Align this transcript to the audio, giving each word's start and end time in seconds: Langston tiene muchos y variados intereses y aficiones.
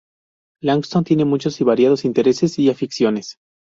Langston 0.63 1.03
tiene 1.03 1.25
muchos 1.25 1.61
y 1.61 1.63
variados 1.63 2.05
intereses 2.05 2.57
y 2.57 2.71
aficiones. 2.71 3.37